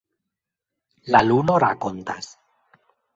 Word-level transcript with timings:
La 1.15 1.21
luno 1.27 1.59
rakontas. 1.65 2.31